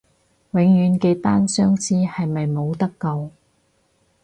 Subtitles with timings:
[0.49, 3.29] 永遠嘅單相思係咪冇得救？